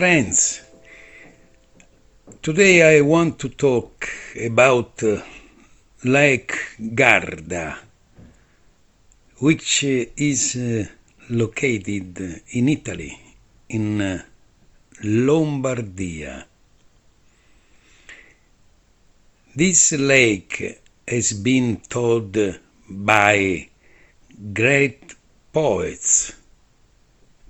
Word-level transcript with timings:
friends. 0.00 0.62
Today 2.40 2.96
I 2.96 3.02
want 3.02 3.38
to 3.40 3.50
talk 3.50 4.08
about 4.50 5.02
uh, 5.02 5.20
Lake 6.04 6.54
Garda, 6.94 7.76
which 9.40 9.84
is 9.84 10.56
uh, 10.56 10.86
located 11.28 12.18
in 12.48 12.70
Italy, 12.70 13.12
in 13.68 14.00
uh, 14.00 14.22
Lombardia. 15.04 16.46
This 19.54 19.92
lake 19.92 20.80
has 21.06 21.34
been 21.34 21.76
told 21.90 22.38
by 22.88 23.68
great 24.54 25.14
poets 25.52 26.32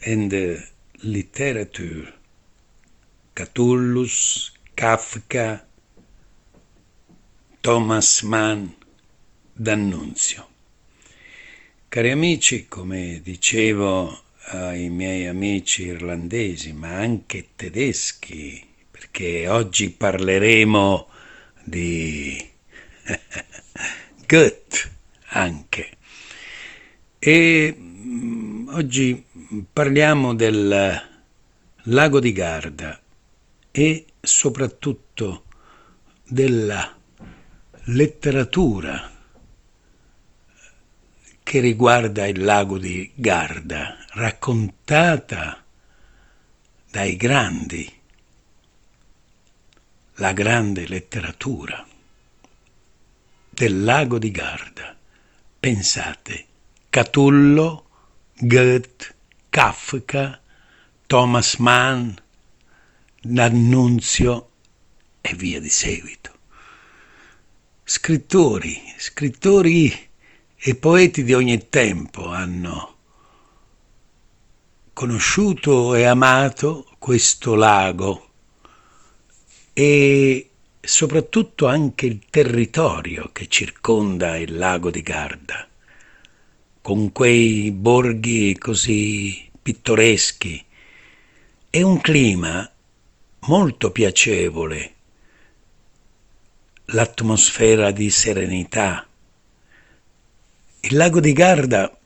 and 0.05 0.35
uh, 0.35 0.57
literature, 1.05 2.13
Catullus, 3.41 4.53
Kafka, 4.75 5.67
Thomas 7.63 8.21
Mann, 8.21 8.67
D'Annunzio. 9.55 10.47
Cari 11.89 12.11
amici, 12.11 12.69
come 12.69 13.23
dicevo 13.25 14.25
ai 14.49 14.91
miei 14.91 15.27
amici 15.27 15.85
irlandesi, 15.85 16.75
ma 16.75 16.97
anche 16.97 17.53
tedeschi, 17.57 18.63
perché 18.91 19.49
oggi 19.49 19.89
parleremo 19.89 21.09
di 21.65 22.47
Goethe 24.29 24.79
anche. 25.29 25.97
E 27.19 27.75
mm, 27.75 28.69
oggi 28.69 29.25
parliamo 29.73 30.35
del 30.35 31.09
lago 31.85 32.21
di 32.21 32.33
Garda 32.33 33.00
e 33.71 34.07
soprattutto 34.21 35.45
della 36.25 36.97
letteratura 37.85 39.11
che 41.43 41.61
riguarda 41.61 42.27
il 42.27 42.45
lago 42.45 42.79
di 42.79 43.11
Garda, 43.15 44.05
raccontata 44.11 45.65
dai 46.91 47.17
grandi, 47.17 47.93
la 50.15 50.33
grande 50.33 50.87
letteratura 50.87 51.85
del 53.49 53.83
lago 53.83 54.19
di 54.19 54.31
Garda. 54.31 54.97
Pensate, 55.59 56.47
Catullo, 56.89 57.89
Goethe, 58.35 59.15
Kafka, 59.49 60.41
Thomas 61.07 61.57
Mann, 61.57 62.13
D'Annunzio 63.23 64.49
e 65.21 65.35
via 65.35 65.61
di 65.61 65.69
seguito. 65.69 66.39
Scrittori, 67.85 68.81
scrittori 68.97 70.09
e 70.57 70.75
poeti 70.75 71.23
di 71.23 71.35
ogni 71.35 71.69
tempo 71.69 72.29
hanno 72.29 72.97
conosciuto 74.95 75.95
e 75.95 76.05
amato 76.05 76.87
questo 76.99 77.55
lago 77.55 78.31
e 79.75 80.51
soprattutto 80.81 81.67
anche 81.67 82.07
il 82.07 82.25
territorio 82.31 83.29
che 83.33 83.49
circonda 83.49 84.39
il 84.39 84.57
lago 84.57 84.91
di 84.91 85.03
Garda, 85.03 85.69
con 86.81 87.13
quei 87.13 87.71
borghi 87.71 88.57
così 88.57 89.51
pittoreschi 89.61 90.65
e 91.69 91.83
un 91.83 92.01
clima 92.01 92.71
molto 93.41 93.91
piacevole, 93.91 94.95
l'atmosfera 96.87 97.91
di 97.91 98.11
serenità. 98.11 99.07
Il 100.81 100.97
lago 100.97 101.21
di 101.21 101.33
Garda, 101.33 101.97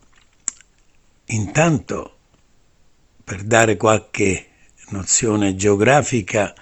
intanto, 1.27 2.17
per 3.25 3.43
dare 3.43 3.77
qualche 3.77 4.49
nozione 4.89 5.57
geografica, 5.57 6.55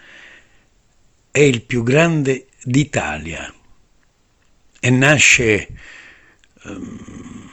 è 1.30 1.40
il 1.40 1.62
più 1.62 1.82
grande 1.82 2.48
d'Italia 2.62 3.52
e 4.78 4.90
nasce 4.90 5.68
um, 6.64 7.50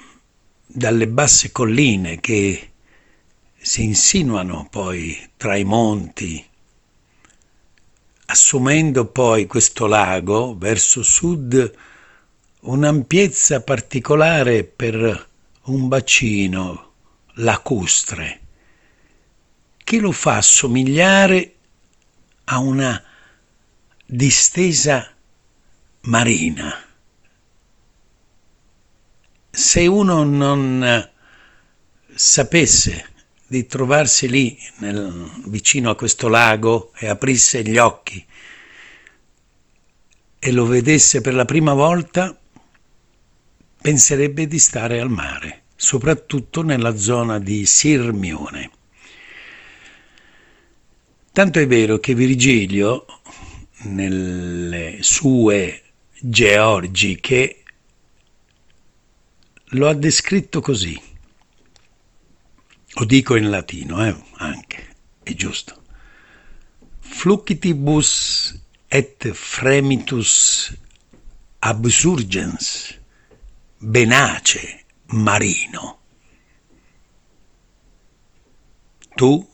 dalle 0.65 1.07
basse 1.07 1.51
colline 1.51 2.19
che 2.19 2.71
si 3.55 3.83
insinuano 3.83 4.67
poi 4.69 5.29
tra 5.37 5.55
i 5.55 5.63
monti, 5.63 6.48
assumendo 8.31 9.07
poi 9.07 9.47
questo 9.47 9.87
lago 9.87 10.55
verso 10.55 11.01
sud 11.01 11.73
un'ampiezza 12.61 13.61
particolare 13.61 14.63
per 14.63 15.27
un 15.63 15.87
bacino 15.87 16.91
lacustre 17.35 18.39
che 19.83 19.99
lo 19.99 20.11
fa 20.11 20.43
somigliare 20.43 21.55
a 22.45 22.59
una 22.59 23.03
distesa 24.05 25.11
marina. 26.01 26.85
Se 29.49 29.87
uno 29.87 30.23
non 30.23 31.09
sapesse 32.13 33.09
di 33.49 33.65
trovarsi 33.65 34.29
lì 34.29 34.55
nel, 34.77 35.27
vicino 35.45 35.89
a 35.89 35.95
questo 35.95 36.27
lago 36.27 36.91
e 36.95 37.07
aprisse 37.07 37.63
gli 37.63 37.79
occhi 37.79 38.23
e 40.37 40.51
lo 40.51 40.65
vedesse 40.67 41.19
per 41.19 41.33
la 41.33 41.45
prima 41.45 41.73
volta, 41.73 42.39
penserebbe 43.81 44.47
di 44.47 44.59
stare 44.59 45.01
al 45.01 45.09
mare, 45.09 45.63
soprattutto 45.75 46.61
nella 46.61 46.95
zona 46.95 47.39
di 47.39 47.65
Sirmione. 47.65 48.69
Tanto 51.31 51.59
è 51.59 51.67
vero 51.67 51.97
che 51.97 52.13
Virgilio 52.13 53.05
nelle 53.83 54.99
sue 55.01 55.83
georgiche 56.19 57.63
lo 59.73 59.87
ha 59.87 59.93
descritto 59.93 60.61
così. 60.61 61.08
Lo 62.99 63.05
dico 63.05 63.37
in 63.37 63.49
latino, 63.49 64.05
eh, 64.05 64.13
anche, 64.39 64.95
è 65.23 65.33
giusto. 65.33 65.83
Flucitibus 66.99 68.61
et 68.89 69.31
fremitus 69.31 70.77
absurgens 71.59 72.99
benace 73.77 74.83
marino. 75.11 75.99
Tu, 79.15 79.49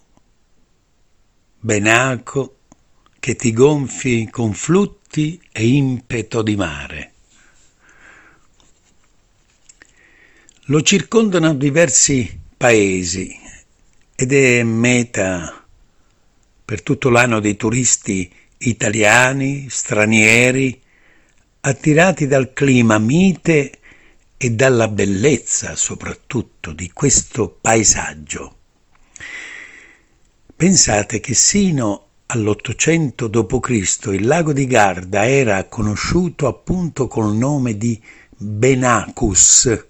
benaco, 1.60 2.58
che 3.20 3.36
ti 3.36 3.54
gonfi 3.54 4.28
con 4.28 4.56
flutti 4.56 5.40
e 5.52 5.68
impeto 5.68 6.42
di 6.42 6.56
mare. 6.56 7.14
Lo 10.64 10.82
circondano 10.82 11.54
diversi 11.54 12.42
paesi 12.58 13.36
ed 14.16 14.32
è 14.32 14.64
meta 14.64 15.66
per 16.64 16.82
tutto 16.82 17.10
l'anno 17.10 17.40
dei 17.40 17.56
turisti 17.56 18.32
italiani, 18.58 19.68
stranieri, 19.70 20.82
attirati 21.62 22.28
dal 22.28 22.54
clima 22.54 22.98
mite 22.98 23.80
e 24.38 24.50
dalla 24.52 24.88
bellezza 24.88 25.76
soprattutto 25.76 26.72
di 26.72 26.92
questo 26.92 27.58
paesaggio. 27.62 28.56
Pensate 30.56 31.20
che 31.20 31.34
sino 31.34 32.08
all'Ottocento 32.28 33.28
d.C. 33.28 34.06
il 34.08 34.26
lago 34.26 34.54
di 34.54 34.66
Garda 34.66 35.28
era 35.28 35.64
conosciuto 35.66 36.48
appunto 36.48 37.08
col 37.08 37.36
nome 37.36 37.78
di 37.78 38.02
Benacus, 38.38 39.88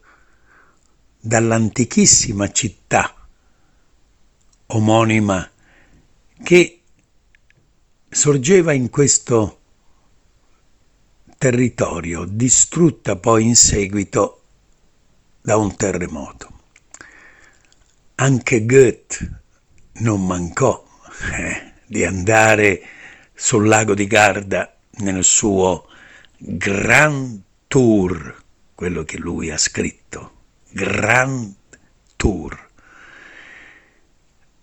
dall'antichissima 1.25 2.51
città 2.51 3.13
omonima 4.67 5.49
che 6.43 6.81
sorgeva 8.09 8.73
in 8.73 8.89
questo 8.89 9.59
territorio, 11.37 12.25
distrutta 12.25 13.15
poi 13.17 13.43
in 13.43 13.55
seguito 13.55 14.41
da 15.41 15.57
un 15.57 15.75
terremoto. 15.75 16.53
Anche 18.15 18.65
Goethe 18.65 19.41
non 19.93 20.25
mancò. 20.25 20.83
Eh 21.31 21.73
di 21.85 22.03
andare 22.03 22.81
sul 23.33 23.67
lago 23.67 23.93
di 23.93 24.07
Garda 24.07 24.75
nel 24.97 25.23
suo 25.23 25.87
Grand 26.37 27.41
Tour, 27.67 28.43
quello 28.73 29.03
che 29.03 29.17
lui 29.17 29.51
ha 29.51 29.57
scritto, 29.57 30.31
Grand 30.75 31.55
Tour. 32.17 32.67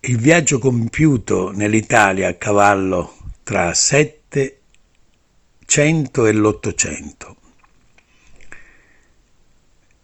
il 0.01 0.17
viaggio 0.17 0.59
compiuto 0.59 1.49
nell'Italia 1.49 2.27
a 2.27 2.35
cavallo 2.35 3.17
tra 3.41 3.73
700 3.73 6.27
e 6.27 6.33
l'800. 6.33 7.35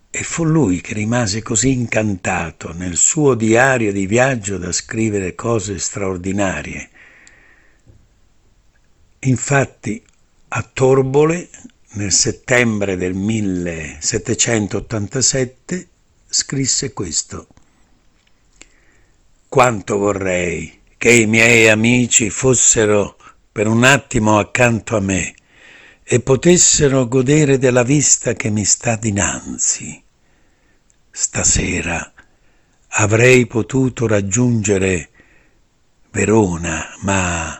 E 0.09 0.23
fu 0.23 0.45
lui 0.45 0.81
che 0.81 0.95
rimase 0.95 1.43
così 1.43 1.73
incantato 1.73 2.73
nel 2.73 2.97
suo 2.97 3.35
diario 3.35 3.91
di 3.91 4.07
viaggio 4.07 4.57
da 4.57 4.71
scrivere 4.71 5.35
cose 5.35 5.77
straordinarie. 5.77 6.89
Infatti, 9.19 10.03
a 10.47 10.67
Torbole, 10.73 11.49
nel 11.91 12.11
settembre 12.11 12.97
del 12.97 13.13
1787, 13.13 15.88
scrisse 16.29 16.93
questo. 16.93 17.47
Quanto 19.47 19.97
vorrei 19.97 20.81
che 20.97 21.11
i 21.11 21.25
miei 21.25 21.67
amici 21.69 22.29
fossero 22.29 23.17
per 23.51 23.67
un 23.67 23.83
attimo 23.83 24.37
accanto 24.37 24.95
a 24.95 24.99
me 24.99 25.33
e 26.03 26.19
potessero 26.19 27.07
godere 27.07 27.57
della 27.57 27.83
vista 27.83 28.33
che 28.33 28.49
mi 28.49 28.63
sta 28.63 28.95
dinanzi. 28.95 30.01
Stasera 31.09 32.13
avrei 32.89 33.47
potuto 33.47 34.07
raggiungere 34.07 35.09
Verona, 36.11 36.95
ma 37.01 37.58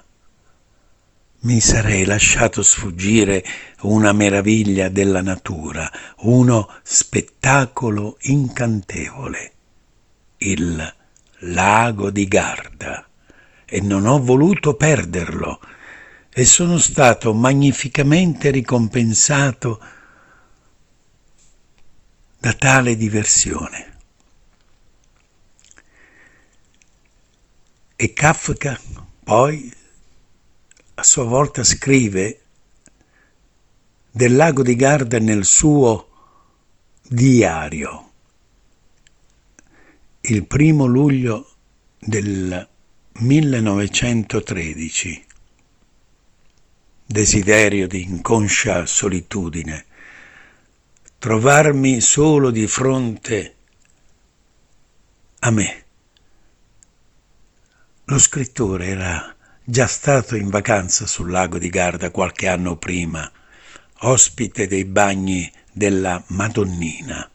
mi 1.42 1.62
sarei 1.62 2.04
lasciato 2.04 2.62
sfuggire 2.62 3.44
una 3.82 4.12
meraviglia 4.12 4.90
della 4.90 5.22
natura, 5.22 5.90
uno 6.20 6.70
spettacolo 6.84 8.18
incantevole, 8.22 9.54
il 10.38 10.96
lago 11.40 12.10
di 12.10 12.28
Garda, 12.28 13.08
e 13.66 13.80
non 13.82 14.06
ho 14.06 14.22
voluto 14.22 14.74
perderlo, 14.74 15.60
e 16.30 16.46
sono 16.46 16.78
stato 16.78 17.34
magnificamente 17.34 18.50
ricompensato 18.50 19.80
da 22.38 22.54
tale 22.54 22.96
diversione. 22.98 23.98
E 27.96 28.14
Kafka 28.14 28.80
poi 29.24 29.74
a 31.00 31.04
sua 31.04 31.24
volta 31.24 31.64
scrive 31.64 32.42
del 34.12 34.36
lago 34.36 34.64
di 34.64 34.76
Garda 34.76 35.18
nel 35.18 35.46
suo 35.46 36.08
diario 37.02 38.12
il 40.22 40.46
primo 40.46 40.86
luglio 40.86 41.54
del 41.98 42.68
1913. 43.14 45.26
Desiderio 47.06 47.88
di 47.88 48.04
inconscia 48.04 48.86
solitudine. 48.86 49.86
Trovarmi 51.18 52.02
solo 52.02 52.52
di 52.52 52.68
fronte 52.68 53.56
a 55.40 55.50
me. 55.50 55.86
Lo 58.04 58.20
scrittore 58.20 58.88
era 58.88 59.34
già 59.70 59.86
stato 59.86 60.36
in 60.36 60.50
vacanza 60.50 61.06
sul 61.06 61.30
lago 61.30 61.60
di 61.60 61.70
Garda 61.70 62.10
qualche 62.10 62.48
anno 62.48 62.76
prima, 62.78 63.30
ospite 64.00 64.68
dei 64.68 64.86
bagni 64.86 65.52
della 65.72 66.24
Madonnina 66.28 67.30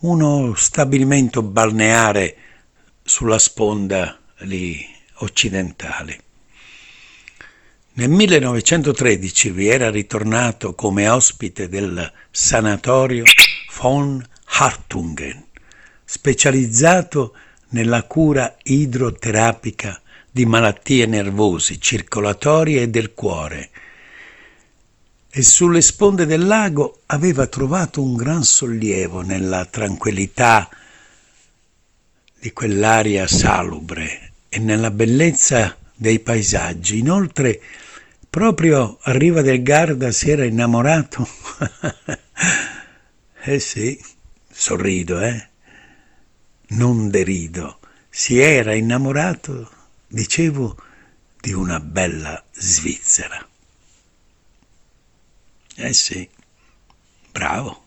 uno 0.00 0.54
stabilimento 0.54 1.42
balneare 1.42 2.36
sulla 3.02 3.38
sponda 3.38 4.18
lì 4.38 4.82
occidentale. 5.16 6.20
Nel 7.92 8.08
1913 8.08 9.50
vi 9.50 9.68
era 9.68 9.90
ritornato 9.90 10.74
come 10.74 11.08
ospite 11.08 11.68
del 11.68 12.10
sanatorio 12.30 13.24
von 13.78 14.26
Hartungen, 14.44 15.44
specializzato 16.04 17.34
nella 17.70 18.04
cura 18.04 18.56
idroterapica 18.62 20.00
di 20.30 20.46
malattie 20.46 21.06
nervose, 21.06 21.78
circolatorie 21.78 22.82
e 22.82 22.88
del 22.88 23.14
cuore, 23.14 23.70
e 25.32 25.42
sulle 25.42 25.80
sponde 25.80 26.26
del 26.26 26.46
lago 26.46 27.02
aveva 27.06 27.46
trovato 27.46 28.02
un 28.02 28.16
gran 28.16 28.42
sollievo 28.42 29.22
nella 29.22 29.64
tranquillità 29.64 30.68
di 32.38 32.52
quell'aria 32.52 33.26
salubre 33.26 34.32
e 34.48 34.58
nella 34.58 34.90
bellezza 34.90 35.76
dei 35.94 36.18
paesaggi. 36.18 36.98
Inoltre, 36.98 37.60
proprio 38.28 38.98
a 39.02 39.12
riva 39.12 39.42
del 39.42 39.62
Garda 39.62 40.10
si 40.10 40.30
era 40.30 40.44
innamorato. 40.44 41.28
eh 43.44 43.60
sì, 43.60 44.02
sorrido, 44.50 45.20
eh? 45.20 45.48
Non 46.68 47.10
derido. 47.10 47.78
Si 48.08 48.38
era 48.38 48.74
innamorato, 48.74 49.70
dicevo, 50.10 50.76
di 51.40 51.52
una 51.52 51.80
bella 51.80 52.44
Svizzera. 52.52 53.46
Eh 55.76 55.92
sì, 55.92 56.28
bravo. 57.30 57.84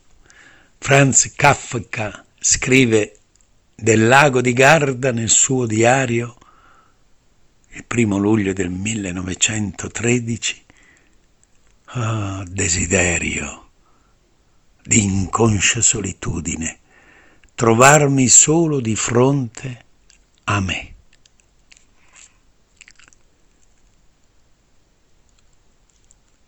Franz 0.80 1.32
Kafka 1.36 2.26
scrive 2.40 3.20
del 3.76 4.08
lago 4.08 4.42
di 4.42 4.54
Garda 4.54 5.12
nel 5.12 5.30
suo 5.30 5.66
diario 5.66 6.38
il 7.70 7.86
primo 7.86 8.18
luglio 8.18 8.54
del 8.54 8.70
1913. 8.70 10.62
Ah, 11.96 12.40
oh, 12.40 12.44
desiderio 12.48 13.70
di 14.82 15.04
inconscia 15.04 15.82
solitudine, 15.82 16.80
trovarmi 17.56 18.28
solo 18.28 18.80
di 18.80 18.96
fronte 18.96 19.86
a 20.46 20.60
me. 20.60 20.93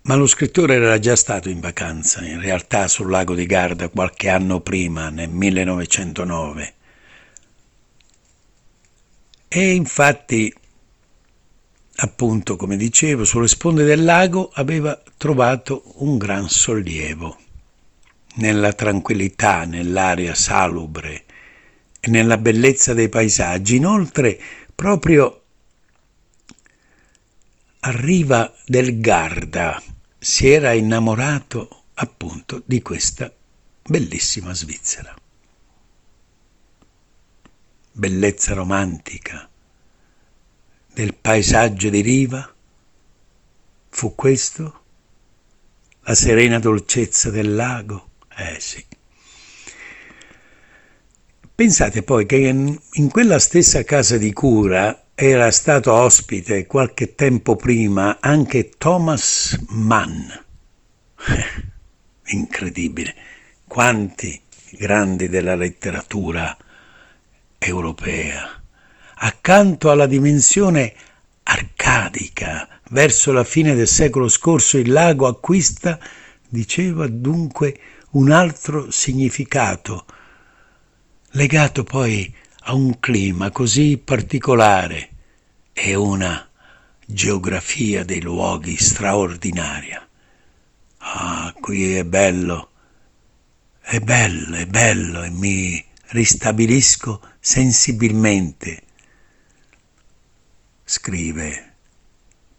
Ma 0.07 0.13
lo 0.13 0.27
scrittore 0.27 0.75
era 0.75 0.99
già 0.99 1.15
stato 1.15 1.49
in 1.49 1.59
vacanza, 1.59 2.23
in 2.23 2.39
realtà 2.39 2.87
sul 2.87 3.09
lago 3.09 3.33
di 3.33 3.47
Garda 3.47 3.89
qualche 3.89 4.29
anno 4.29 4.59
prima, 4.61 5.09
nel 5.09 5.29
1909. 5.29 6.73
E 9.47 9.71
infatti, 9.73 10.53
appunto, 11.95 12.55
come 12.55 12.77
dicevo, 12.77 13.25
sulle 13.25 13.47
sponde 13.47 13.83
del 13.83 14.03
lago 14.03 14.51
aveva 14.53 15.01
trovato 15.17 15.81
un 15.95 16.19
gran 16.19 16.49
sollievo, 16.49 17.39
nella 18.35 18.73
tranquillità, 18.73 19.65
nell'aria 19.65 20.35
salubre 20.35 21.23
e 21.99 22.11
nella 22.11 22.37
bellezza 22.37 22.93
dei 22.93 23.09
paesaggi. 23.09 23.77
Inoltre, 23.77 24.39
proprio 24.75 25.41
a 27.79 27.89
riva 27.89 28.53
del 28.65 28.99
Garda, 28.99 29.81
si 30.27 30.49
era 30.49 30.73
innamorato 30.73 31.83
appunto 31.93 32.63
di 32.65 32.81
questa 32.81 33.31
bellissima 33.83 34.55
Svizzera. 34.55 35.13
Bellezza 37.91 38.55
romantica 38.55 39.47
del 40.91 41.13
paesaggio 41.13 41.89
di 41.89 42.01
riva, 42.01 42.51
fu 43.89 44.15
questo? 44.15 44.83
La 46.01 46.15
serena 46.15 46.57
dolcezza 46.57 47.29
del 47.29 47.53
lago? 47.53 48.09
Eh 48.35 48.59
sì. 48.59 48.83
Pensate 51.53 52.01
poi 52.01 52.25
che 52.25 52.37
in 52.37 53.09
quella 53.11 53.37
stessa 53.37 53.83
casa 53.83 54.17
di 54.17 54.33
cura 54.33 55.04
era 55.17 55.49
stato 55.49 55.93
ospite 55.93 56.67
qualche 56.67 57.15
tempo 57.15 57.55
prima 57.55 58.17
anche 58.19 58.71
Thomas 58.77 59.57
Mann. 59.69 60.27
Incredibile. 62.27 63.15
Quanti 63.65 64.41
grandi 64.71 65.29
della 65.29 65.55
letteratura 65.55 66.55
europea. 67.57 68.61
Accanto 69.15 69.89
alla 69.89 70.05
dimensione 70.05 70.93
arcadica, 71.43 72.67
verso 72.89 73.31
la 73.31 73.45
fine 73.45 73.73
del 73.73 73.87
secolo 73.87 74.27
scorso 74.27 74.77
il 74.77 74.91
lago 74.91 75.27
acquista, 75.27 75.97
diceva 76.49 77.07
dunque, 77.07 77.79
un 78.11 78.31
altro 78.31 78.91
significato, 78.91 80.05
legato 81.31 81.85
poi 81.85 82.33
a 82.67 82.73
un 82.73 82.99
clima 82.99 83.51
così 83.51 83.97
particolare 84.03 85.09
e 85.71 85.93
una 85.93 86.49
geografia 87.05 88.03
dei 88.03 88.21
luoghi 88.21 88.75
straordinaria. 88.75 90.07
Ah, 90.97 91.53
qui 91.59 91.95
è 91.95 92.03
bello, 92.03 92.71
è 93.81 93.99
bello, 93.99 94.55
è 94.55 94.65
bello 94.65 95.21
e 95.21 95.29
mi 95.29 95.83
ristabilisco 96.07 97.21
sensibilmente 97.39 98.81
scrive 100.83 101.73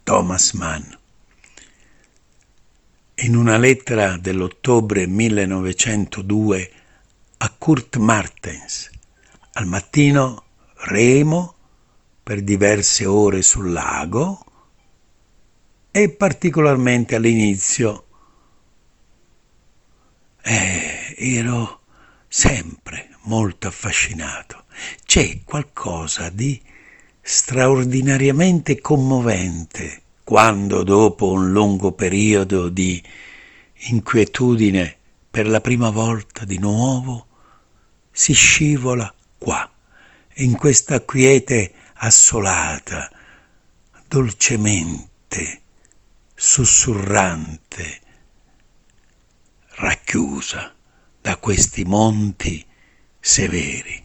Thomas 0.04 0.52
Mann. 0.52 0.84
In 3.16 3.34
una 3.34 3.56
lettera 3.58 4.16
dell'ottobre 4.18 5.08
1902 5.08 6.72
a 7.38 7.50
Kurt 7.50 7.96
Martens, 7.96 8.90
al 9.56 9.66
mattino 9.66 10.44
remo 10.88 11.54
per 12.22 12.42
diverse 12.42 13.06
ore 13.06 13.40
sul 13.40 13.72
lago 13.72 14.44
e 15.90 16.10
particolarmente 16.10 17.14
all'inizio 17.14 18.04
eh, 20.42 21.14
ero 21.16 21.80
sempre 22.28 23.16
molto 23.22 23.68
affascinato. 23.68 24.64
C'è 25.06 25.40
qualcosa 25.42 26.28
di 26.28 26.60
straordinariamente 27.22 28.78
commovente 28.80 30.02
quando 30.22 30.82
dopo 30.82 31.30
un 31.30 31.50
lungo 31.50 31.92
periodo 31.92 32.68
di 32.68 33.02
inquietudine 33.88 34.96
per 35.30 35.48
la 35.48 35.62
prima 35.62 35.88
volta 35.88 36.44
di 36.44 36.58
nuovo 36.58 37.26
si 38.10 38.34
scivola 38.34 39.15
qua, 39.38 39.70
in 40.34 40.56
questa 40.56 41.02
quiete 41.02 41.72
assolata, 41.94 43.10
dolcemente, 44.06 45.62
sussurrante, 46.34 48.00
racchiusa 49.76 50.74
da 51.20 51.36
questi 51.38 51.84
monti 51.84 52.64
severi. 53.18 54.04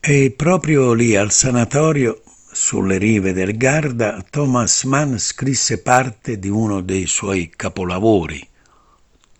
E 0.00 0.30
proprio 0.36 0.92
lì 0.92 1.16
al 1.16 1.32
sanatorio, 1.32 2.22
sulle 2.52 2.96
rive 2.96 3.32
del 3.32 3.56
Garda, 3.56 4.24
Thomas 4.30 4.84
Mann 4.84 5.16
scrisse 5.16 5.82
parte 5.82 6.38
di 6.38 6.48
uno 6.48 6.80
dei 6.80 7.06
suoi 7.06 7.50
capolavori, 7.54 8.48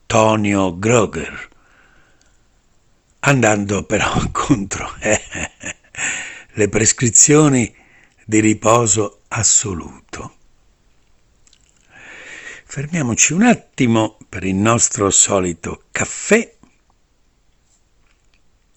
Tonio 0.05 0.77
Groger, 0.77 1.49
andando 3.27 3.85
però 3.85 4.13
contro 4.31 4.95
eh, 5.01 5.21
le 6.53 6.69
prescrizioni 6.69 7.75
di 8.25 8.41
riposo 8.41 9.23
assoluto. 9.29 10.35
Fermiamoci 12.65 13.33
un 13.33 13.43
attimo 13.43 14.19
per 14.29 14.45
il 14.45 14.55
nostro 14.55 15.11
solito 15.11 15.85
caffè. 15.91 16.55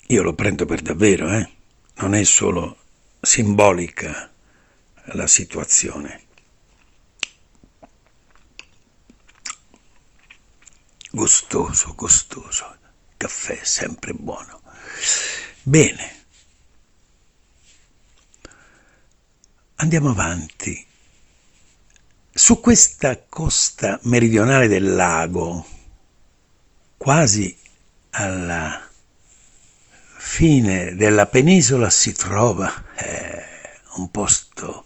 Io 0.08 0.24
lo 0.24 0.34
prendo 0.34 0.66
per 0.66 0.82
davvero, 0.82 1.32
eh? 1.32 1.50
non 1.96 2.16
è 2.16 2.24
solo 2.24 2.78
simbolica 3.20 4.32
la 5.14 5.28
situazione. 5.28 6.24
Gustoso, 11.12 11.94
gustoso, 11.96 12.79
caffè 13.20 13.60
sempre 13.64 14.14
buono. 14.14 14.62
Bene, 15.62 16.24
andiamo 19.76 20.12
avanti. 20.12 20.88
Su 22.32 22.62
questa 22.62 23.22
costa 23.28 24.00
meridionale 24.04 24.70
del 24.70 24.96
lago, 24.96 25.68
quasi 26.96 27.58
alla 28.12 28.90
fine 30.16 30.96
della 30.96 31.26
penisola 31.26 31.90
si 31.90 32.14
trova 32.14 32.72
eh, 32.96 33.44
un 33.98 34.10
posto, 34.12 34.86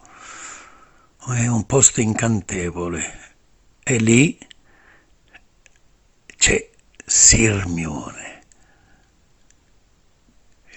è 1.36 1.46
un 1.46 1.68
posto 1.68 2.02
incantevole 2.02 3.36
e 3.84 3.98
lì 3.98 4.40
c'è 6.36 6.73
Sirmione. 7.05 8.41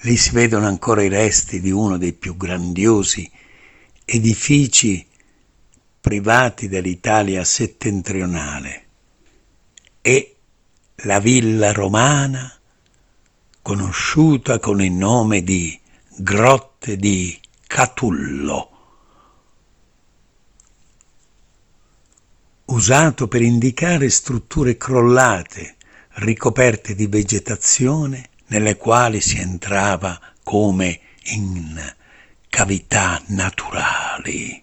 Lì 0.02 0.16
si 0.16 0.30
vedono 0.30 0.66
ancora 0.66 1.02
i 1.02 1.08
resti 1.08 1.60
di 1.60 1.70
uno 1.70 1.96
dei 1.98 2.12
più 2.12 2.36
grandiosi 2.36 3.30
edifici 4.04 5.06
privati 6.00 6.68
dell'Italia 6.68 7.44
settentrionale 7.44 8.86
e 10.00 10.36
la 11.00 11.18
villa 11.18 11.72
romana 11.72 12.52
conosciuta 13.62 14.60
con 14.60 14.80
il 14.80 14.92
nome 14.92 15.42
di 15.42 15.78
Grotte 16.18 16.96
di 16.96 17.38
Catullo, 17.66 18.70
usato 22.66 23.26
per 23.26 23.42
indicare 23.42 24.08
strutture 24.08 24.76
crollate, 24.76 25.75
ricoperte 26.16 26.94
di 26.94 27.06
vegetazione, 27.06 28.30
nelle 28.48 28.76
quali 28.76 29.20
si 29.20 29.38
entrava 29.38 30.20
come 30.42 31.00
in 31.24 31.94
cavità 32.48 33.20
naturali. 33.26 34.62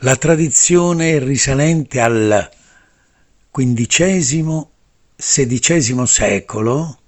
La 0.00 0.16
tradizione 0.16 1.18
risalente 1.18 2.00
al 2.00 2.50
XV-XVI 3.50 4.66
secolo 6.06 7.00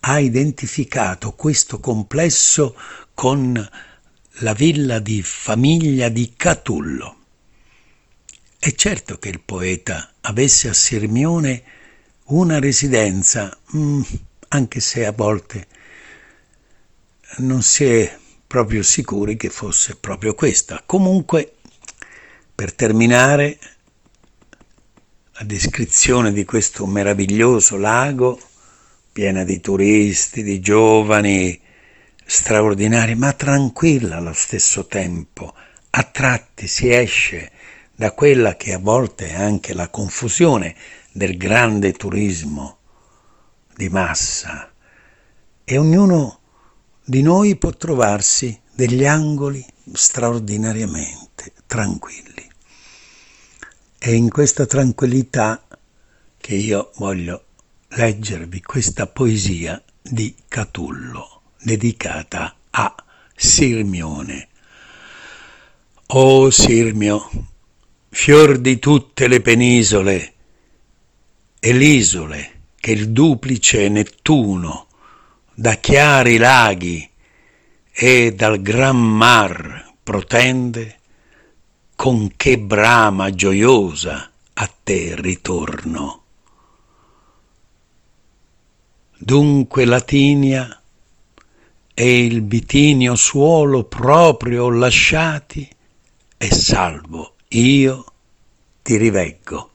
ha 0.00 0.18
identificato 0.18 1.32
questo 1.32 1.80
complesso 1.80 2.76
con 3.14 3.68
la 4.40 4.52
villa 4.52 4.98
di 5.00 5.22
famiglia 5.22 6.08
di 6.08 6.34
Catullo. 6.36 7.16
È 8.58 8.72
certo 8.72 9.18
che 9.18 9.28
il 9.28 9.40
poeta 9.40 10.12
avesse 10.20 10.68
a 10.68 10.74
Sirmione 10.74 11.62
una 12.28 12.58
residenza, 12.58 13.56
mm, 13.76 14.02
anche 14.48 14.80
se 14.80 15.06
a 15.06 15.12
volte 15.12 15.66
non 17.38 17.62
si 17.62 17.84
è 17.84 18.18
proprio 18.46 18.82
sicuri 18.82 19.36
che 19.36 19.50
fosse 19.50 19.96
proprio 19.96 20.34
questa. 20.34 20.82
Comunque, 20.84 21.54
per 22.54 22.72
terminare, 22.74 23.58
la 25.32 25.44
descrizione 25.44 26.32
di 26.32 26.44
questo 26.44 26.84
meraviglioso 26.86 27.76
lago 27.76 28.40
piena 29.12 29.44
di 29.44 29.60
turisti, 29.60 30.42
di 30.42 30.60
giovani 30.60 31.60
straordinari, 32.24 33.14
ma 33.14 33.32
tranquilla 33.32 34.16
allo 34.16 34.32
stesso 34.32 34.86
tempo. 34.86 35.54
A 35.90 36.02
tratti 36.02 36.66
si 36.66 36.90
esce 36.90 37.50
da 37.94 38.12
quella 38.12 38.56
che 38.56 38.72
a 38.72 38.78
volte 38.78 39.28
è 39.28 39.34
anche 39.34 39.74
la 39.74 39.88
confusione 39.88 40.74
del 41.12 41.36
grande 41.36 41.92
turismo 41.92 42.78
di 43.74 43.88
massa 43.88 44.72
e 45.64 45.78
ognuno 45.78 46.40
di 47.04 47.22
noi 47.22 47.56
può 47.56 47.70
trovarsi 47.70 48.60
degli 48.74 49.04
angoli 49.04 49.64
straordinariamente 49.92 51.52
tranquilli. 51.66 52.46
È 53.98 54.10
in 54.10 54.30
questa 54.30 54.66
tranquillità 54.66 55.66
che 56.36 56.54
io 56.54 56.92
voglio 56.96 57.44
leggervi 57.88 58.62
questa 58.62 59.06
poesia 59.06 59.82
di 60.00 60.34
Catullo 60.46 61.42
dedicata 61.60 62.54
a 62.70 62.94
Sirmione. 63.34 64.48
O 66.08 66.50
Sirmio, 66.50 67.28
fior 68.08 68.58
di 68.58 68.78
tutte 68.78 69.28
le 69.28 69.40
penisole 69.40 70.34
e 71.60 71.72
l'isole 71.72 72.60
che 72.76 72.92
il 72.92 73.10
duplice 73.10 73.88
Nettuno 73.88 74.86
da 75.54 75.74
chiari 75.74 76.36
laghi 76.36 77.08
e 77.90 78.32
dal 78.32 78.62
gran 78.62 78.96
mar 78.96 79.94
protende, 80.02 80.98
con 81.96 82.36
che 82.36 82.58
brama 82.58 83.34
gioiosa 83.34 84.30
a 84.54 84.72
te 84.84 85.16
ritorno. 85.20 86.22
Dunque 89.18 89.84
Latinia 89.84 90.80
e 91.92 92.24
il 92.24 92.42
bitinio 92.42 93.16
suolo 93.16 93.82
proprio 93.82 94.70
lasciati, 94.70 95.68
e 96.36 96.50
salvo 96.52 97.34
io 97.48 98.04
ti 98.80 98.96
riveggo. 98.96 99.70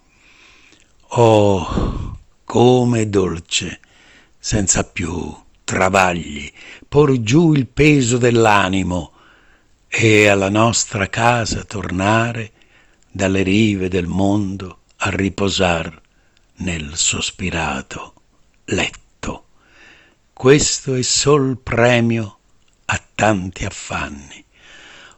Oh, 1.16 2.18
come 2.44 3.08
dolce, 3.08 3.80
senza 4.40 4.84
più 4.84 5.32
travagli, 5.64 6.52
por 6.90 7.22
giù 7.22 7.54
il 7.54 7.68
peso 7.68 8.18
dell'animo 8.18 9.12
e 9.88 10.28
alla 10.28 10.50
nostra 10.50 11.10
casa 11.10 11.66
tornare 11.66 12.52
dalle 13.12 13.44
rive 13.44 13.90
del 13.90 14.08
mondo 14.08 14.80
a 14.98 15.12
riposar 15.12 16.02
nel 16.56 16.96
sospirato 16.96 18.14
letto. 18.66 19.46
Questo 20.34 20.96
è 20.96 21.04
sol 21.04 21.60
premio 21.62 22.38
a 22.86 23.00
tanti 23.14 23.66
affanni. 23.66 24.44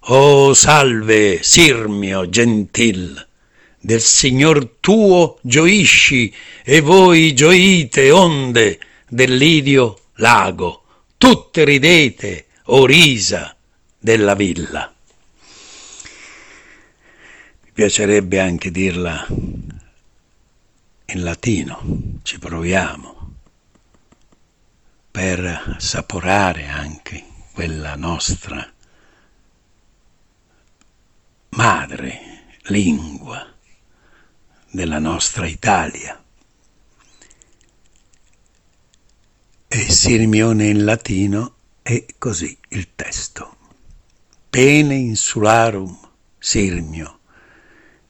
O 0.07 0.53
salve, 0.53 1.41
Sirmio 1.41 2.27
gentil, 2.27 3.27
del 3.86 4.01
Signor 4.01 4.77
tuo 4.80 5.38
gioisci, 5.44 6.34
e 6.63 6.82
voi 6.82 7.36
gioite, 7.36 8.10
onde 8.10 8.80
del 9.08 9.36
Lidio 9.36 10.00
lago, 10.15 10.86
tutte 11.18 11.63
ridete, 11.63 12.48
o 12.63 12.88
risa 12.88 13.56
della 14.00 14.34
villa. 14.34 14.92
Mi 17.62 17.72
piacerebbe 17.72 18.39
anche 18.39 18.72
dirla 18.72 19.27
in 21.06 21.24
latino, 21.24 21.82
ci 22.24 22.39
proviamo, 22.39 23.34
per 25.12 25.75
saporare 25.77 26.65
anche 26.65 27.24
quella 27.54 27.94
nostra 27.96 28.68
madre 31.50 32.20
lingua 32.63 33.54
della 34.75 35.00
nostra 35.00 35.48
Italia. 35.48 36.22
E 39.67 39.91
Sirmione 39.91 40.67
in 40.67 40.84
latino 40.84 41.55
è 41.82 42.05
così 42.17 42.55
il 42.70 42.89
testo. 42.96 43.55
Pene 44.50 44.96
insularum 44.96 45.98
Sirmio, 46.38 47.20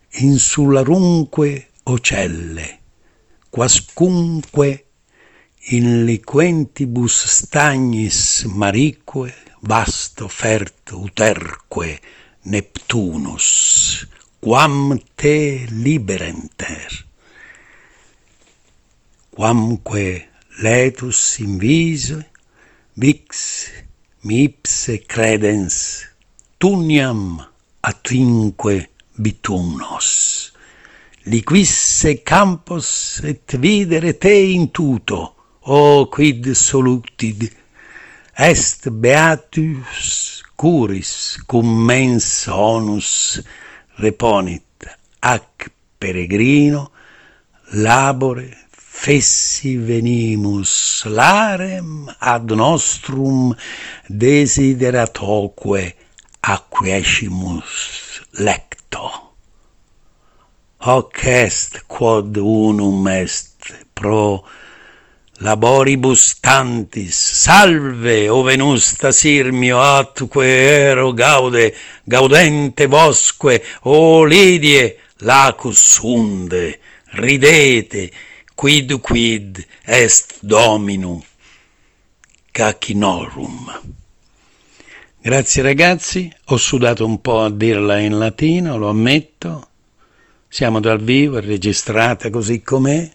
insularunque 0.09 1.69
ocelle, 1.83 2.79
quascunque 3.49 4.85
in 5.69 6.03
liquentibus 6.03 7.25
stagnis 7.25 8.43
marique 8.43 9.33
vasto 9.61 10.27
ferto 10.27 10.99
uterque 10.99 12.01
Neptunus, 12.41 13.47
quam 14.45 14.99
te 15.17 15.65
liberenter, 15.71 16.91
quamque 19.33 20.27
letus 20.61 21.21
invise, 21.41 22.19
vix 22.93 23.71
mipse 24.21 24.99
credens, 25.09 26.05
tuniam 26.61 27.41
atinque 27.81 28.75
bitunos 29.17 30.11
liquisse 31.25 32.21
campos 32.21 32.93
et 33.25 33.57
videre 33.57 34.13
te 34.13 34.37
in 34.53 34.69
tuto, 34.69 35.23
o 35.65 36.05
quid 36.13 36.53
solutid, 36.53 37.49
est 38.37 38.91
beatus 38.93 40.43
curis 40.53 41.13
cum 41.49 41.79
mens 41.89 42.45
onus 42.45 43.41
reponit 43.97 44.87
ac 45.21 45.69
peregrino 45.99 46.91
labore 47.85 48.49
fessi 48.77 49.77
venimus 49.77 51.05
larem 51.05 52.09
ad 52.19 52.51
nostrum 52.51 53.55
desideratoque 54.09 55.83
acquiescimus 56.41 57.71
lecto. 58.39 59.09
Hoc 60.85 61.25
est 61.25 61.81
quod 61.87 62.37
unum 62.37 63.07
est 63.07 63.73
pro 63.95 64.45
laboribus 65.39 66.39
tantis 66.39 67.15
salve 67.15 68.29
o 68.29 68.41
venusta 68.43 69.11
sirmio 69.11 69.81
atque 69.81 70.47
ero 70.47 71.13
gaude 71.13 71.75
gaudente 72.03 72.87
vosque 72.87 73.61
o 73.83 74.23
lidie 74.23 74.97
lacus 75.19 75.99
unde 75.99 76.79
ridete 77.19 78.11
quid 78.55 78.99
quid 79.01 79.65
est 79.83 80.39
dominu 80.41 81.21
cacinorum 82.51 83.93
grazie 85.25 85.63
ragazzi. 85.63 86.31
Ho 86.45 86.57
sudato 86.57 87.03
un 87.03 87.19
po' 87.19 87.41
a 87.41 87.49
dirla 87.49 87.97
in 87.97 88.19
latino 88.19 88.77
lo 88.77 88.89
ammetto. 88.89 89.69
Siamo 90.47 90.79
dal 90.79 91.01
vivo, 91.01 91.39
è 91.39 91.41
registrata 91.41 92.29
così 92.29 92.61
com'è, 92.61 93.09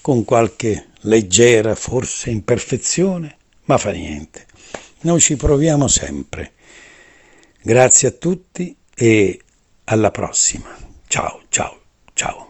con 0.00 0.24
qualche 0.24 0.89
leggera 1.02 1.74
forse 1.74 2.30
imperfezione, 2.30 3.36
ma 3.64 3.78
fa 3.78 3.90
niente. 3.90 4.46
Noi 5.00 5.20
ci 5.20 5.36
proviamo 5.36 5.88
sempre. 5.88 6.52
Grazie 7.62 8.08
a 8.08 8.12
tutti 8.12 8.76
e 8.94 9.40
alla 9.84 10.10
prossima. 10.10 10.76
Ciao, 11.06 11.42
ciao, 11.48 11.80
ciao. 12.14 12.49